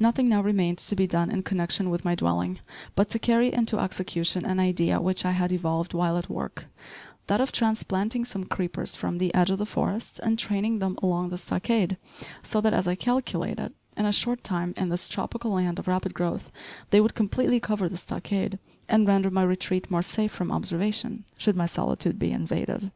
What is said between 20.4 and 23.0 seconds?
observation, should my solitude be invaded.